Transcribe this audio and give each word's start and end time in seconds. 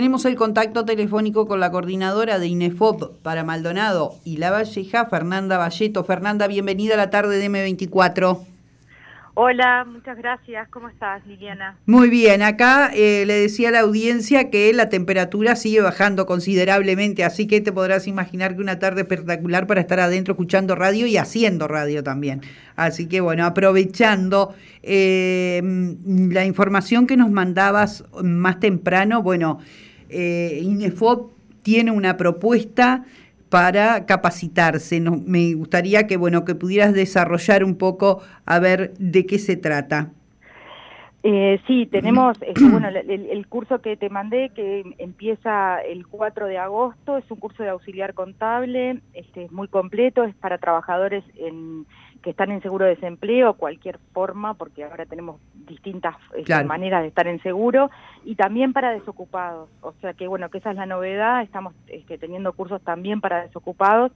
Tenemos 0.00 0.24
el 0.24 0.34
contacto 0.34 0.86
telefónico 0.86 1.46
con 1.46 1.60
la 1.60 1.70
coordinadora 1.70 2.38
de 2.38 2.46
INEFOP 2.46 3.18
para 3.20 3.44
Maldonado 3.44 4.14
y 4.24 4.38
La 4.38 4.50
Valleja, 4.50 5.04
Fernanda 5.04 5.58
Valleto. 5.58 6.04
Fernanda, 6.04 6.46
bienvenida 6.46 6.94
a 6.94 6.96
la 6.96 7.10
tarde 7.10 7.36
de 7.36 7.50
M24. 7.50 8.46
Hola, 9.34 9.84
muchas 9.86 10.16
gracias. 10.16 10.68
¿Cómo 10.70 10.88
estás, 10.88 11.26
Liliana? 11.26 11.76
Muy 11.84 12.08
bien, 12.08 12.40
acá 12.40 12.90
eh, 12.94 13.24
le 13.26 13.34
decía 13.34 13.68
a 13.68 13.72
la 13.72 13.80
audiencia 13.80 14.48
que 14.48 14.72
la 14.72 14.88
temperatura 14.88 15.54
sigue 15.54 15.82
bajando 15.82 16.24
considerablemente, 16.24 17.22
así 17.22 17.46
que 17.46 17.60
te 17.60 17.70
podrás 17.70 18.06
imaginar 18.06 18.56
que 18.56 18.62
una 18.62 18.78
tarde 18.78 19.02
espectacular 19.02 19.66
para 19.66 19.82
estar 19.82 20.00
adentro 20.00 20.32
escuchando 20.32 20.76
radio 20.76 21.06
y 21.06 21.18
haciendo 21.18 21.68
radio 21.68 22.02
también. 22.02 22.40
Así 22.74 23.06
que 23.06 23.20
bueno, 23.20 23.44
aprovechando 23.44 24.54
eh, 24.82 25.60
la 26.06 26.46
información 26.46 27.06
que 27.06 27.18
nos 27.18 27.30
mandabas 27.30 28.04
más 28.22 28.60
temprano, 28.60 29.22
bueno, 29.22 29.60
eh, 30.10 30.60
INEFOP 30.62 31.32
tiene 31.62 31.90
una 31.90 32.16
propuesta 32.16 33.04
para 33.48 34.06
capacitarse. 34.06 35.00
me 35.00 35.54
gustaría 35.54 36.06
que, 36.06 36.16
bueno, 36.16 36.44
que 36.44 36.54
pudieras 36.54 36.94
desarrollar 36.94 37.64
un 37.64 37.76
poco 37.76 38.22
a 38.46 38.58
ver 38.58 38.94
de 38.98 39.26
qué 39.26 39.38
se 39.38 39.56
trata. 39.56 40.10
Eh, 41.22 41.60
sí, 41.66 41.86
tenemos 41.86 42.40
este, 42.40 42.64
bueno, 42.70 42.88
el, 42.88 43.46
curso 43.46 43.80
que 43.80 43.96
te 43.96 44.08
mandé 44.08 44.50
que 44.54 44.84
empieza 44.98 45.80
el 45.82 46.06
4 46.06 46.46
de 46.46 46.58
agosto, 46.58 47.18
es 47.18 47.30
un 47.30 47.38
curso 47.38 47.62
de 47.62 47.68
auxiliar 47.68 48.14
contable, 48.14 49.00
este, 49.12 49.44
es 49.44 49.52
muy 49.52 49.68
completo, 49.68 50.24
es 50.24 50.34
para 50.36 50.58
trabajadores 50.58 51.24
en, 51.36 51.84
que 52.22 52.30
están 52.30 52.50
en 52.50 52.62
seguro 52.62 52.84
de 52.84 52.94
desempleo, 52.94 53.54
cualquier 53.54 53.98
forma, 54.12 54.54
porque 54.54 54.84
ahora 54.84 55.06
tenemos 55.06 55.40
distintas 55.54 56.16
este, 56.36 56.64
maneras 56.64 57.02
de 57.02 57.08
estar 57.08 57.26
en 57.26 57.42
seguro, 57.42 57.90
y 58.24 58.34
también 58.34 58.72
para 58.72 58.92
desocupados. 58.92 59.68
O 59.80 59.92
sea 60.00 60.12
que 60.14 60.28
bueno, 60.28 60.50
que 60.50 60.58
esa 60.58 60.70
es 60.70 60.76
la 60.76 60.86
novedad, 60.86 61.42
estamos 61.42 61.74
este, 61.86 62.18
teniendo 62.18 62.52
cursos 62.52 62.82
también 62.82 63.20
para 63.20 63.42
desocupados, 63.42 64.12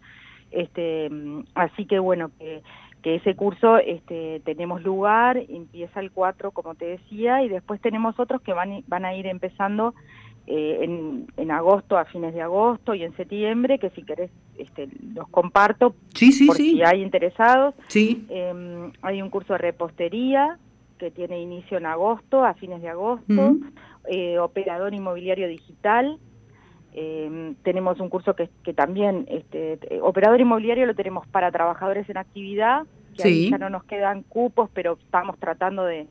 este, 0.50 1.10
así 1.54 1.86
que 1.86 1.98
bueno, 1.98 2.30
que, 2.38 2.62
que 3.02 3.16
ese 3.16 3.34
curso 3.34 3.78
este, 3.78 4.40
tenemos 4.44 4.82
lugar, 4.82 5.36
empieza 5.36 6.00
el 6.00 6.10
4, 6.10 6.50
como 6.52 6.74
te 6.74 6.86
decía, 6.86 7.42
y 7.42 7.48
después 7.48 7.80
tenemos 7.80 8.18
otros 8.18 8.40
que 8.42 8.52
van, 8.52 8.82
van 8.86 9.04
a 9.04 9.14
ir 9.14 9.26
empezando 9.26 9.94
eh, 10.46 10.80
en, 10.82 11.26
en, 11.38 11.50
agosto, 11.50 11.96
a 11.96 12.04
fines 12.04 12.34
de 12.34 12.42
agosto 12.42 12.94
y 12.94 13.02
en 13.02 13.16
septiembre, 13.16 13.78
que 13.78 13.88
si 13.90 14.02
querés 14.02 14.30
este, 14.58 14.88
los 15.14 15.26
comparto 15.28 15.94
sí, 16.14 16.32
sí, 16.32 16.46
por 16.46 16.56
sí. 16.56 16.72
si 16.72 16.82
hay 16.82 17.02
interesados. 17.02 17.74
Sí. 17.88 18.26
Em, 18.28 18.92
hay 19.00 19.22
un 19.22 19.30
curso 19.30 19.54
de 19.54 19.58
repostería 19.58 20.58
que 20.98 21.10
tiene 21.10 21.40
inicio 21.40 21.78
en 21.78 21.86
agosto, 21.86 22.44
a 22.44 22.52
fines 22.54 22.82
de 22.82 22.88
agosto, 22.90 23.56
eh, 24.06 24.38
operador 24.38 24.92
inmobiliario 24.92 25.48
digital. 25.48 26.18
Em, 26.92 27.54
tenemos 27.62 27.98
un 27.98 28.10
curso 28.10 28.36
que, 28.36 28.50
que 28.62 28.74
también, 28.74 29.26
este, 29.28 29.78
operador 30.02 30.40
inmobiliario 30.40 30.84
lo 30.84 30.94
tenemos 30.94 31.26
para 31.26 31.50
trabajadores 31.50 32.08
en 32.10 32.18
actividad, 32.18 32.86
que 33.16 33.48
ya 33.48 33.58
no 33.58 33.70
nos 33.70 33.84
quedan 33.84 34.22
cupos, 34.22 34.68
pero 34.74 34.98
estamos 35.02 35.38
tratando 35.38 35.84
de, 35.84 36.06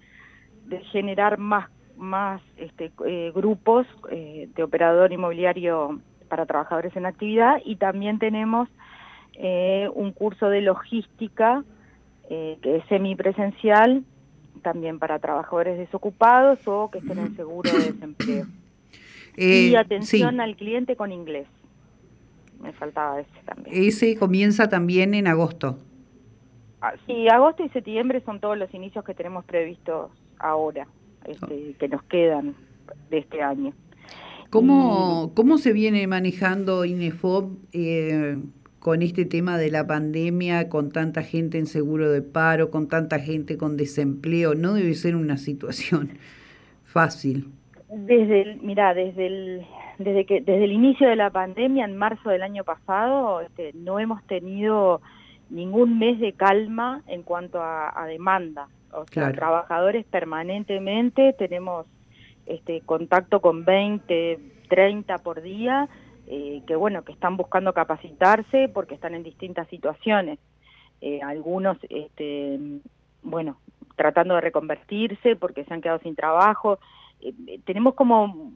de 0.65 0.79
generar 0.85 1.37
más 1.37 1.69
más 1.97 2.41
este, 2.57 2.91
eh, 3.05 3.31
grupos 3.33 3.87
eh, 4.11 4.49
de 4.55 4.63
operador 4.63 5.11
inmobiliario 5.11 5.99
para 6.27 6.45
trabajadores 6.45 6.95
en 6.95 7.05
actividad 7.05 7.61
y 7.63 7.75
también 7.75 8.19
tenemos 8.19 8.67
eh, 9.33 9.89
un 9.93 10.11
curso 10.11 10.49
de 10.49 10.61
logística 10.61 11.63
que 12.29 12.77
es 12.77 12.83
semipresencial 12.87 14.03
también 14.63 14.97
para 14.97 15.19
trabajadores 15.19 15.77
desocupados 15.77 16.57
o 16.65 16.89
que 16.89 16.97
estén 16.97 17.19
en 17.19 17.35
seguro 17.35 17.71
de 17.71 17.91
desempleo. 17.91 18.45
y 19.37 19.75
atención 19.75 20.39
al 20.39 20.55
cliente 20.55 20.95
con 20.95 21.11
inglés. 21.11 21.45
Me 22.59 22.73
faltaba 22.73 23.19
ese 23.19 23.29
también. 23.45 23.75
Ese 23.75 24.17
comienza 24.17 24.67
también 24.67 25.13
en 25.13 25.27
agosto. 25.27 25.77
Ah, 26.81 26.93
sí, 27.05 27.27
agosto 27.29 27.63
y 27.63 27.69
septiembre 27.69 28.23
son 28.25 28.39
todos 28.39 28.57
los 28.57 28.73
inicios 28.73 29.05
que 29.05 29.13
tenemos 29.13 29.45
previstos 29.45 30.09
ahora 30.39 30.87
este, 31.27 31.75
que 31.79 31.87
nos 31.87 32.03
quedan 32.03 32.55
de 33.09 33.19
este 33.19 33.41
año. 33.41 33.73
¿Cómo, 34.49 35.31
¿cómo 35.33 35.57
se 35.57 35.73
viene 35.73 36.05
manejando 36.05 36.85
INEFOB 36.85 37.57
eh, 37.73 38.37
con 38.79 39.01
este 39.01 39.25
tema 39.25 39.57
de 39.57 39.71
la 39.71 39.87
pandemia, 39.87 40.69
con 40.69 40.91
tanta 40.91 41.23
gente 41.23 41.57
en 41.57 41.65
seguro 41.65 42.11
de 42.11 42.21
paro, 42.21 42.69
con 42.69 42.87
tanta 42.87 43.17
gente 43.17 43.57
con 43.57 43.77
desempleo? 43.77 44.53
No 44.53 44.75
debe 44.75 44.93
ser 44.93 45.15
una 45.15 45.37
situación 45.37 46.19
fácil. 46.85 47.47
Desde 47.89 48.41
el, 48.41 48.61
mira, 48.61 48.93
desde 48.93 49.25
el, 49.25 49.65
desde 49.97 50.25
que 50.25 50.41
desde 50.41 50.65
el 50.65 50.71
inicio 50.71 51.09
de 51.09 51.15
la 51.15 51.31
pandemia 51.31 51.85
en 51.85 51.97
marzo 51.97 52.29
del 52.29 52.43
año 52.43 52.63
pasado 52.63 53.41
este, 53.41 53.71
no 53.73 53.99
hemos 53.99 54.23
tenido 54.25 55.01
ningún 55.49 55.97
mes 55.97 56.19
de 56.19 56.33
calma 56.33 57.01
en 57.07 57.23
cuanto 57.23 57.59
a 57.59 58.05
demanda 58.07 58.67
o 58.95 59.05
sea, 59.11 59.31
trabajadores 59.31 60.05
permanentemente, 60.05 61.33
tenemos 61.33 61.85
este 62.45 62.81
contacto 62.81 63.41
con 63.41 63.65
20, 63.65 64.39
30 64.69 65.17
por 65.19 65.41
día, 65.41 65.87
eh, 66.27 66.61
que 66.67 66.75
bueno, 66.75 67.03
que 67.03 67.11
están 67.11 67.37
buscando 67.37 67.73
capacitarse 67.73 68.69
porque 68.69 68.95
están 68.95 69.13
en 69.13 69.23
distintas 69.23 69.67
situaciones. 69.67 70.39
Eh, 71.01 71.21
algunos, 71.21 71.77
este, 71.89 72.59
bueno, 73.21 73.57
tratando 73.95 74.35
de 74.35 74.41
reconvertirse 74.41 75.35
porque 75.35 75.65
se 75.65 75.73
han 75.73 75.81
quedado 75.81 75.99
sin 75.99 76.15
trabajo. 76.15 76.79
Eh, 77.21 77.59
tenemos 77.65 77.95
como 77.95 78.51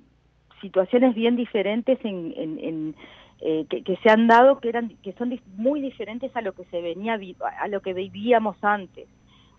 situaciones 0.61 1.13
bien 1.13 1.35
diferentes 1.35 1.99
en, 2.03 2.33
en, 2.35 2.95
que, 3.69 3.83
que, 3.83 3.97
se 3.97 4.09
han 4.09 4.25
dado 4.27 4.59
que 4.59 4.69
eran 4.69 4.89
que 5.03 5.13
son 5.13 5.39
muy 5.55 5.79
diferentes 5.79 6.35
a 6.35 6.41
lo 6.41 6.53
que 6.53 6.65
se 6.65 6.81
venía 6.81 7.19
a 7.59 7.67
lo 7.67 7.81
que 7.81 7.93
vivíamos 7.93 8.57
antes 8.63 9.07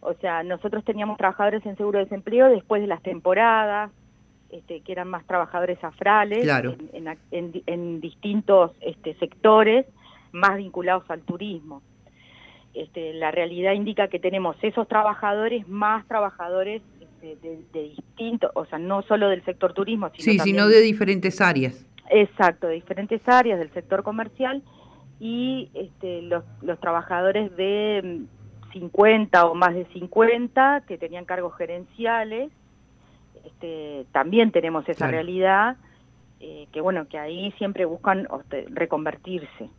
o 0.00 0.14
sea, 0.14 0.42
nosotros 0.42 0.84
teníamos 0.84 1.18
trabajadores 1.18 1.64
en 1.66 1.76
seguro 1.76 1.98
de 1.98 2.04
desempleo 2.04 2.48
después 2.48 2.80
de 2.80 2.88
las 2.88 3.02
temporadas, 3.02 3.90
este, 4.50 4.80
que 4.80 4.92
eran 4.92 5.08
más 5.08 5.26
trabajadores 5.26 5.82
afrales 5.82 6.48
en, 7.30 8.00
distintos 8.00 8.72
este, 8.80 9.14
sectores 9.14 9.86
más 10.32 10.56
vinculados 10.56 11.04
al 11.10 11.20
turismo. 11.22 11.82
Este, 12.74 13.12
la 13.14 13.30
realidad 13.30 13.72
indica 13.72 14.08
que 14.08 14.18
tenemos 14.18 14.56
esos 14.62 14.86
trabajadores 14.88 15.68
más 15.68 16.06
trabajadores 16.06 16.82
este, 17.00 17.36
de, 17.72 17.82
distintos, 17.96 18.50
o 18.54 18.64
sea, 18.66 18.78
no 18.78 19.02
solo 19.02 19.28
del 19.28 19.44
sector 19.44 19.74
turismo, 19.74 20.10
sino, 20.16 20.32
sí, 20.32 20.38
sino 20.38 20.68
de 20.68 20.80
diferentes 20.80 21.40
áreas. 21.40 21.84
Exacto, 22.10 22.68
de 22.68 22.74
diferentes 22.74 23.20
áreas 23.26 23.58
del 23.58 23.70
sector 23.72 24.02
comercial 24.02 24.62
y 25.18 25.68
este, 25.74 26.22
los, 26.22 26.44
los 26.62 26.78
trabajadores 26.78 27.54
de 27.56 28.22
50 28.78 29.46
o 29.46 29.54
más 29.54 29.74
de 29.74 29.84
50 29.86 30.82
que 30.86 30.98
tenían 30.98 31.24
cargos 31.24 31.56
gerenciales. 31.56 32.50
Este, 33.44 34.06
también 34.12 34.52
tenemos 34.52 34.88
esa 34.88 35.08
realidad, 35.08 35.76
eh, 36.40 36.68
que 36.72 36.80
bueno, 36.80 37.08
que 37.08 37.18
ahí 37.18 37.52
siempre 37.52 37.84
buscan 37.84 38.28
reconvertirse, 38.68 39.70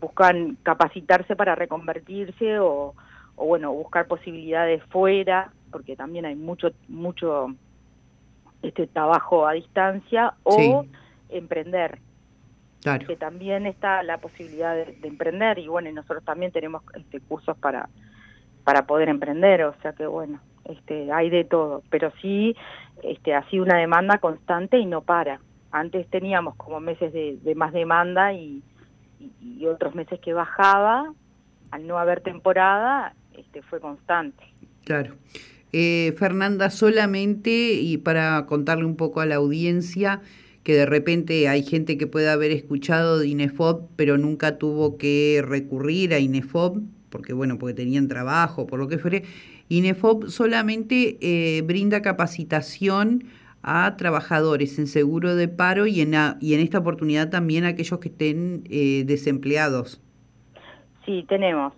buscan 0.00 0.56
capacitarse 0.62 1.36
para 1.36 1.54
reconvertirse 1.54 2.58
o, 2.60 2.94
o 3.36 3.46
bueno, 3.46 3.72
buscar 3.72 4.06
posibilidades 4.06 4.82
fuera, 4.84 5.52
porque 5.70 5.96
también 5.96 6.26
hay 6.26 6.36
mucho, 6.36 6.70
mucho 6.88 7.54
este 8.62 8.86
trabajo 8.86 9.46
a 9.46 9.52
distancia, 9.52 10.34
o 10.44 10.86
emprender. 11.28 11.98
que 13.06 13.16
también 13.16 13.66
está 13.66 14.02
la 14.02 14.18
posibilidad 14.18 14.74
de, 14.74 14.96
emprender 15.02 15.58
y 15.58 15.68
bueno, 15.68 15.90
nosotros 15.92 16.24
también 16.24 16.52
tenemos 16.52 16.82
este, 16.94 17.20
cursos 17.20 17.56
para, 17.58 17.88
para 18.64 18.86
poder 18.86 19.08
emprender, 19.08 19.64
o 19.64 19.74
sea 19.82 19.92
que 19.92 20.06
bueno, 20.06 20.40
este, 20.64 21.10
hay 21.12 21.30
de 21.30 21.44
todo, 21.44 21.82
pero 21.90 22.12
sí 22.20 22.54
este, 23.02 23.34
ha 23.34 23.48
sido 23.50 23.64
una 23.64 23.78
demanda 23.78 24.18
constante 24.18 24.78
y 24.78 24.86
no 24.86 25.02
para. 25.02 25.40
Antes 25.70 26.08
teníamos 26.08 26.54
como 26.56 26.80
meses 26.80 27.12
de, 27.12 27.54
más 27.54 27.72
demanda 27.72 28.32
y, 28.34 28.62
otros 29.70 29.94
meses 29.94 30.18
que 30.18 30.32
bajaba, 30.32 31.14
al 31.70 31.86
no 31.86 31.96
haber 31.96 32.20
temporada, 32.20 33.14
este, 33.38 33.62
fue 33.62 33.80
constante. 33.80 34.42
Claro. 34.84 35.14
Eh, 35.72 36.12
Fernanda, 36.18 36.68
solamente, 36.70 37.50
y 37.50 37.96
para 37.98 38.44
contarle 38.46 38.84
un 38.84 38.96
poco 38.96 39.20
a 39.20 39.26
la 39.26 39.36
audiencia, 39.36 40.20
que 40.64 40.74
de 40.74 40.86
repente 40.86 41.48
hay 41.48 41.62
gente 41.62 41.96
que 41.96 42.06
puede 42.06 42.28
haber 42.28 42.50
escuchado 42.50 43.18
de 43.18 43.28
INEFOB, 43.28 43.88
pero 43.96 44.18
nunca 44.18 44.58
tuvo 44.58 44.98
que 44.98 45.42
recurrir 45.46 46.12
a 46.12 46.18
INEFOB, 46.18 46.82
porque 47.12 47.32
bueno, 47.32 47.58
porque 47.58 47.74
tenían 47.74 48.08
trabajo, 48.08 48.66
por 48.66 48.80
lo 48.80 48.88
que 48.88 48.98
fuere, 48.98 49.22
INEFOP 49.68 50.26
solamente 50.26 51.18
eh, 51.20 51.62
brinda 51.62 52.02
capacitación 52.02 53.24
a 53.62 53.96
trabajadores 53.96 54.78
en 54.80 54.88
seguro 54.88 55.36
de 55.36 55.46
paro 55.46 55.86
y 55.86 56.00
en, 56.00 56.14
y 56.40 56.54
en 56.54 56.60
esta 56.60 56.78
oportunidad 56.78 57.30
también 57.30 57.64
a 57.64 57.68
aquellos 57.68 58.00
que 58.00 58.08
estén 58.08 58.64
eh, 58.68 59.04
desempleados. 59.06 60.00
Sí, 61.06 61.24
tenemos 61.28 61.72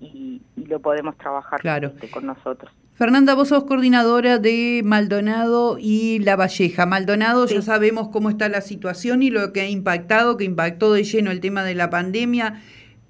y, 0.00 0.40
lo 0.56 0.80
podemos 0.80 1.18
trabajar 1.18 1.60
este, 1.82 2.10
con 2.10 2.24
nosotros. 2.24 2.72
Fernanda, 2.94 3.34
vos 3.34 3.48
sos 3.48 3.64
coordinadora 3.64 4.38
de 4.38 4.80
Maldonado 4.82 5.76
y 5.78 6.20
La 6.20 6.36
Valleja. 6.36 6.86
Maldonado 6.86 7.44
ya 7.46 7.60
sabemos 7.60 8.08
cómo 8.08 8.30
está 8.30 8.48
la 8.48 8.62
situación 8.62 9.22
y 9.22 9.30
lo 9.30 9.52
que 9.52 9.60
ha 9.62 9.68
impactado, 9.68 10.36
que 10.36 10.44
impactó 10.44 10.92
de 10.92 11.02
lleno 11.02 11.32
el 11.32 11.40
tema 11.40 11.64
de 11.64 11.74
la 11.74 11.90
pandemia, 11.90 12.62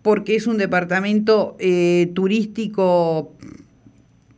porque 0.02 0.34
es 0.34 0.46
un 0.46 0.56
departamento 0.56 1.56
eh, 1.60 2.10
turístico 2.14 3.36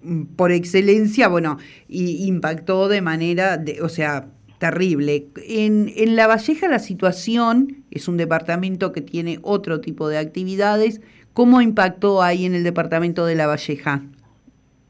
mm, 0.02 0.24
por 0.36 0.52
excelencia, 0.52 1.28
bueno, 1.28 1.58
y 1.88 2.26
impactó 2.26 2.88
de 2.88 3.00
manera, 3.00 3.56
de, 3.56 3.80
o 3.82 3.88
sea, 3.88 4.26
terrible. 4.62 5.26
En, 5.48 5.90
en 5.96 6.14
La 6.14 6.28
Valleja 6.28 6.68
la 6.68 6.78
situación 6.78 7.82
es 7.90 8.06
un 8.06 8.16
departamento 8.16 8.92
que 8.92 9.00
tiene 9.00 9.40
otro 9.42 9.80
tipo 9.80 10.06
de 10.06 10.18
actividades. 10.18 11.00
¿Cómo 11.32 11.60
impactó 11.60 12.22
ahí 12.22 12.46
en 12.46 12.54
el 12.54 12.62
departamento 12.62 13.26
de 13.26 13.34
La 13.34 13.48
Valleja? 13.48 14.02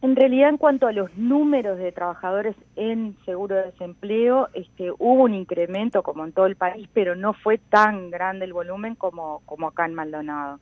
En 0.02 0.14
realidad, 0.14 0.50
en 0.50 0.58
cuanto 0.58 0.88
a 0.88 0.92
los 0.92 1.16
números 1.16 1.78
de 1.78 1.90
trabajadores 1.90 2.54
en 2.76 3.16
seguro 3.24 3.56
de 3.56 3.62
desempleo, 3.70 4.50
este, 4.52 4.90
hubo 4.90 5.22
un 5.22 5.32
incremento 5.32 6.02
como 6.02 6.26
en 6.26 6.32
todo 6.32 6.44
el 6.44 6.56
país, 6.56 6.86
pero 6.92 7.16
no 7.16 7.32
fue 7.32 7.56
tan 7.56 8.10
grande 8.10 8.44
el 8.44 8.52
volumen 8.52 8.94
como, 8.94 9.40
como 9.46 9.68
acá 9.68 9.86
en 9.86 9.94
Maldonado. 9.94 10.58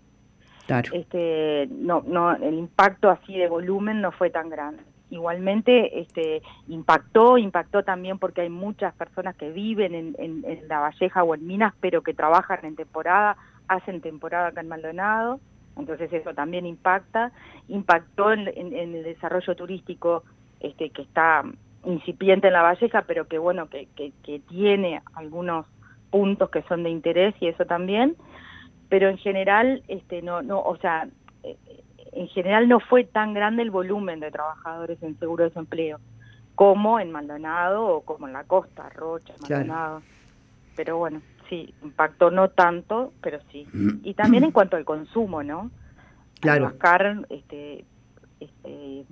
Claro. 0.68 0.88
Este, 0.94 1.66
no, 1.72 2.04
no, 2.06 2.36
el 2.36 2.54
impacto 2.54 3.10
así 3.10 3.36
de 3.36 3.48
volumen 3.48 4.00
no 4.00 4.12
fue 4.12 4.30
tan 4.30 4.50
grande. 4.50 4.84
Igualmente, 5.10 6.00
este, 6.00 6.40
impactó, 6.68 7.36
impactó 7.36 7.82
también 7.82 8.18
porque 8.18 8.42
hay 8.42 8.48
muchas 8.48 8.94
personas 8.94 9.34
que 9.34 9.50
viven 9.50 9.94
en, 9.94 10.14
en, 10.18 10.68
La 10.68 10.78
Valleja 10.78 11.24
o 11.24 11.34
en 11.34 11.46
Minas, 11.46 11.74
pero 11.80 12.02
que 12.02 12.14
trabajan 12.14 12.64
en 12.64 12.76
temporada, 12.76 13.36
hacen 13.66 14.00
temporada 14.00 14.48
acá 14.48 14.60
en 14.60 14.68
Maldonado. 14.68 15.40
Entonces 15.76 16.12
eso 16.12 16.32
también 16.34 16.64
impacta, 16.64 17.32
impactó 17.68 18.32
en, 18.32 18.46
el 18.46 19.02
desarrollo 19.02 19.56
turístico 19.56 20.22
este, 20.60 20.90
que 20.90 21.02
está 21.02 21.42
incipiente 21.84 22.48
en 22.48 22.52
la 22.52 22.62
Valleja, 22.62 23.02
pero 23.02 23.26
que 23.26 23.38
bueno, 23.38 23.68
que, 23.68 23.88
que, 23.96 24.40
tiene 24.48 25.02
algunos 25.14 25.66
puntos 26.10 26.50
que 26.50 26.62
son 26.62 26.82
de 26.82 26.90
interés 26.90 27.34
y 27.40 27.48
eso 27.48 27.64
también, 27.64 28.16
pero 28.88 29.08
en 29.08 29.18
general, 29.18 29.82
este, 29.88 30.22
no, 30.22 30.42
no, 30.42 30.60
o 30.60 30.76
sea, 30.76 31.08
eh, 31.42 31.56
en 32.12 32.28
general 32.28 32.68
no 32.68 32.80
fue 32.80 33.04
tan 33.04 33.34
grande 33.34 33.62
el 33.62 33.70
volumen 33.70 34.20
de 34.20 34.30
trabajadores 34.30 35.02
en 35.02 35.18
seguro 35.18 35.44
de 35.44 35.50
desempleo 35.50 35.98
como 36.60 37.00
en 37.00 37.10
Maldonado 37.10 37.86
o 37.86 38.00
como 38.02 38.26
en 38.26 38.34
la 38.34 38.44
costa, 38.44 38.90
Rocha, 38.90 39.32
Maldonado. 39.40 40.02
Pero 40.76 40.98
bueno, 40.98 41.22
sí, 41.48 41.72
impactó 41.82 42.30
no 42.30 42.50
tanto, 42.50 43.14
pero 43.22 43.38
sí. 43.50 43.66
Mm. 43.72 44.00
Y 44.02 44.12
también 44.12 44.44
en 44.44 44.52
cuanto 44.52 44.76
al 44.76 44.84
consumo, 44.84 45.42
¿no? 45.42 45.70
Claro. 46.40 46.70
este, 47.30 47.86
este, 48.40 49.04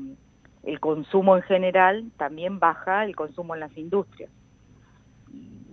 el 0.62 0.80
consumo 0.80 1.36
en 1.36 1.42
general, 1.42 2.10
también 2.18 2.58
baja 2.58 3.06
el 3.06 3.16
consumo 3.16 3.54
en 3.54 3.60
las 3.60 3.76
industrias. 3.78 4.30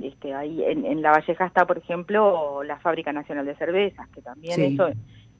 Este, 0.01 0.33
ahí 0.33 0.63
en, 0.63 0.85
en 0.85 1.01
La 1.01 1.11
Valleja 1.11 1.45
está, 1.45 1.65
por 1.65 1.77
ejemplo, 1.77 2.63
la 2.63 2.79
Fábrica 2.79 3.11
Nacional 3.11 3.45
de 3.45 3.55
Cervezas, 3.55 4.07
que 4.11 4.21
también 4.21 4.61
eso, 4.61 4.89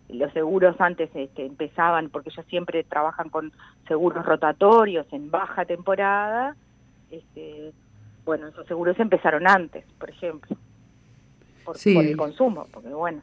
los 0.09 0.31
seguros 0.33 0.75
antes 0.79 1.09
este, 1.13 1.45
empezaban, 1.45 2.09
porque 2.09 2.29
ellos 2.29 2.45
siempre 2.47 2.83
trabajan 2.83 3.29
con 3.29 3.51
seguros 3.87 4.25
rotatorios 4.25 5.05
en 5.11 5.31
baja 5.31 5.65
temporada, 5.65 6.55
este, 7.11 7.71
bueno, 8.25 8.47
esos 8.47 8.65
seguros 8.67 8.99
empezaron 8.99 9.47
antes, 9.47 9.85
por 9.99 10.09
ejemplo 10.09 10.57
por, 11.65 11.77
el 11.83 12.17
consumo, 12.17 12.67
porque 12.71 12.89
bueno. 12.89 13.21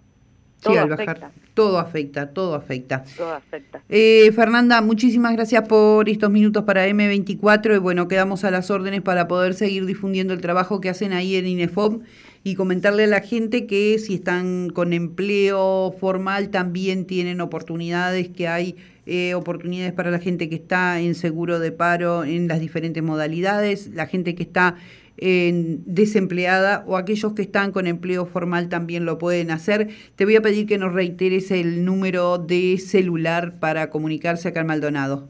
Todo 0.60 0.78
afecta. 0.78 1.32
todo 1.54 1.78
afecta, 1.80 2.30
todo 2.30 2.54
afecta. 2.54 3.02
Todo 3.16 3.34
afecta. 3.34 3.82
Eh, 3.88 4.30
Fernanda, 4.30 4.80
muchísimas 4.80 5.32
gracias 5.32 5.66
por 5.66 6.08
estos 6.08 6.30
minutos 6.30 6.62
para 6.62 6.86
M24 6.86 7.74
y 7.74 7.78
bueno, 7.78 8.06
quedamos 8.06 8.44
a 8.44 8.52
las 8.52 8.70
órdenes 8.70 9.02
para 9.02 9.26
poder 9.26 9.54
seguir 9.54 9.86
difundiendo 9.86 10.32
el 10.32 10.40
trabajo 10.40 10.80
que 10.80 10.88
hacen 10.88 11.12
ahí 11.12 11.34
en 11.34 11.48
INEFOB 11.48 12.02
y 12.44 12.54
comentarle 12.54 13.04
a 13.04 13.06
la 13.06 13.20
gente 13.20 13.66
que 13.66 13.98
si 13.98 14.14
están 14.14 14.70
con 14.70 14.92
empleo 14.92 15.94
formal 15.98 16.50
también 16.50 17.06
tienen 17.06 17.40
oportunidades, 17.40 18.28
que 18.28 18.48
hay 18.48 18.76
eh, 19.06 19.34
oportunidades 19.34 19.92
para 19.92 20.10
la 20.10 20.18
gente 20.18 20.48
que 20.48 20.56
está 20.56 21.00
en 21.00 21.14
seguro 21.14 21.58
de 21.58 21.72
paro 21.72 22.24
en 22.24 22.48
las 22.48 22.60
diferentes 22.60 23.02
modalidades, 23.02 23.90
la 23.94 24.06
gente 24.06 24.34
que 24.34 24.42
está 24.42 24.76
desempleada 25.16 26.84
o 26.86 26.96
aquellos 26.96 27.34
que 27.34 27.42
están 27.42 27.70
con 27.70 27.86
empleo 27.86 28.26
formal 28.26 28.68
también 28.68 29.04
lo 29.04 29.18
pueden 29.18 29.52
hacer. 29.52 29.90
Te 30.16 30.24
voy 30.24 30.34
a 30.34 30.42
pedir 30.42 30.66
que 30.66 30.78
nos 30.78 30.92
reiteres 30.92 31.52
el 31.52 31.84
número 31.84 32.38
de 32.38 32.78
celular 32.78 33.60
para 33.60 33.88
comunicarse 33.90 34.48
acá 34.48 34.62
en 34.62 34.66
Maldonado. 34.66 35.28